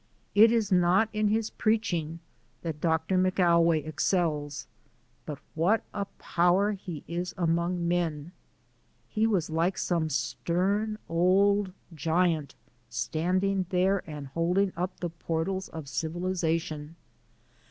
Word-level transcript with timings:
It 0.33 0.51
is 0.51 0.71
not 0.71 1.09
in 1.13 1.27
his 1.27 1.51
preaching 1.51 2.21
that 2.63 2.81
Doctor 2.81 3.19
McAlway 3.19 3.85
excels, 3.87 4.65
but 5.27 5.37
what 5.53 5.83
a 5.93 6.05
power 6.17 6.71
he 6.71 7.03
is 7.07 7.35
among 7.37 7.87
men! 7.87 8.31
He 9.07 9.27
was 9.27 9.51
like 9.51 9.77
some 9.77 10.09
stern 10.09 10.97
old 11.07 11.71
giant, 11.93 12.55
standing 12.89 13.67
there 13.69 14.01
and 14.09 14.25
holding 14.25 14.73
up 14.75 14.99
the 14.99 15.11
portals 15.11 15.69
of 15.69 15.87
civilization. 15.87 16.95